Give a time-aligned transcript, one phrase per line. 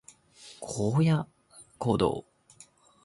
[0.59, 1.13] 荒野
[1.77, 2.25] 行動